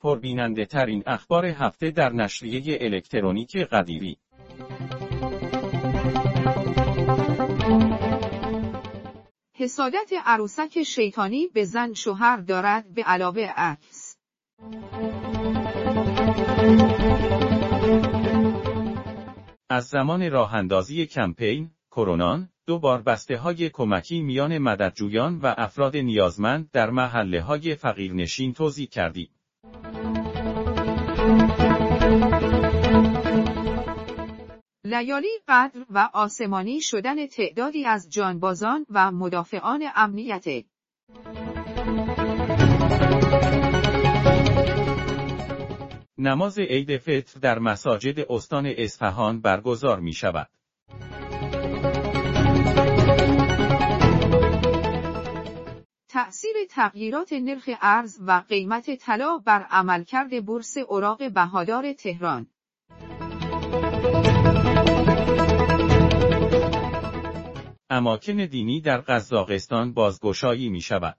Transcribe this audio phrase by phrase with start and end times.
[0.00, 4.18] پربیننده ترین اخبار هفته در نشریه الکترونیک قدیری
[9.62, 14.16] حسادت عروسک شیطانی به زن شوهر دارد به علاوه عکس.
[19.72, 25.96] از زمان راه اندازی کمپین، کرونان، دو بار بسته های کمکی میان مددجویان و افراد
[25.96, 29.28] نیازمند در محله های فقیرنشین توضیح کردیم.
[34.84, 40.48] لیالی قدر و آسمانی شدن تعدادی از جانبازان و مدافعان امنیت
[46.22, 50.48] نماز عید فطر در مساجد استان اصفهان برگزار می شود.
[56.08, 62.46] تأثیر تغییرات نرخ ارز و قیمت طلا بر عملکرد بورس اوراق بهادار تهران
[67.90, 71.16] اماکن دینی در قزاقستان بازگشایی می شود.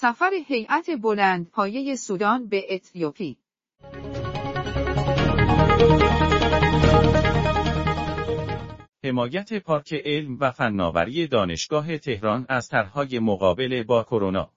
[0.00, 3.38] سفر هیئت بلند پایه سودان به اتیوپی
[9.04, 14.50] حمایت پارک علم و فناوری دانشگاه تهران از طرحهای مقابله با کرونا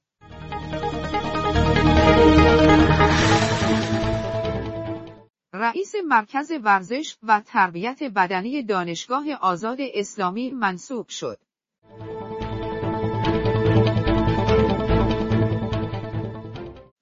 [5.53, 11.39] رئیس مرکز ورزش و تربیت بدنی دانشگاه آزاد اسلامی منصوب شد.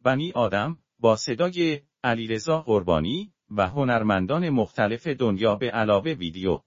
[0.03, 6.59] بنی آدم با صدای علیرضا قربانی و هنرمندان مختلف دنیا به علاوه ویدیو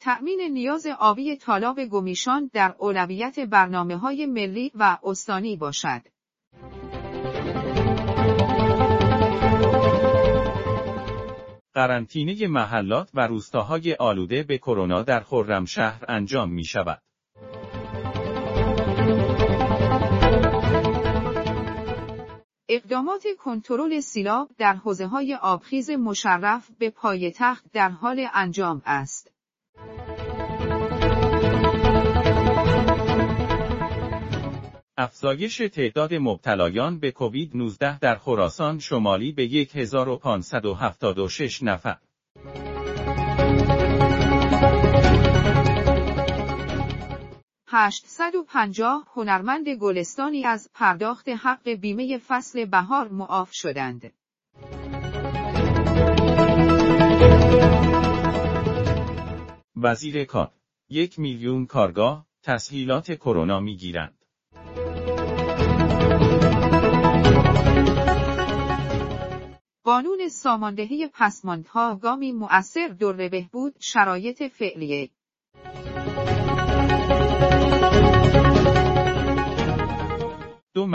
[0.00, 6.02] تأمین نیاز آبی طالاب گمیشان در اولویت برنامه های ملی و استانی باشد.
[11.74, 17.02] قرنطینه محلات و روستاهای آلوده به کرونا در خرمشهر انجام می شود.
[22.68, 29.30] اقدامات کنترل سیلاب در حوزه های آبخیز مشرف به پایتخت در حال انجام است.
[34.96, 39.42] افزایش تعداد مبتلایان به کووید 19 در خراسان شمالی به
[39.74, 41.96] 1576 نفر.
[48.48, 54.12] پنجاه هنرمند گلستانی از پرداخت حق بیمه فصل بهار معاف شدند.
[59.76, 60.50] وزیر کار
[60.88, 64.18] یک میلیون کارگاه تسهیلات کرونا می‌گیرند.
[69.84, 75.10] قانون ساماندهی پسماندها گامی مؤثر در بهبود شرایط فعلیه.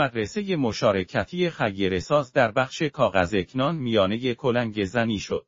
[0.02, 5.46] مدرسه مشارکتی خیرساز در بخش کاغذ اکنان میانه کلنگ زنی شد.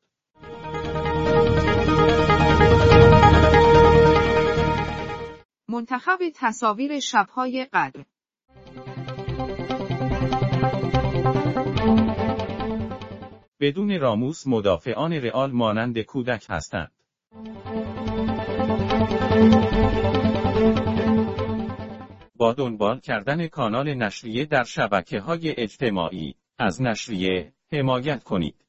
[5.69, 8.03] منتخب تصاویر شبهای قدر
[13.59, 16.91] بدون راموس مدافعان رئال مانند کودک هستند.
[22.37, 28.64] با دنبال کردن کانال نشریه در شبکه های اجتماعی، از نشریه حمایت کنید.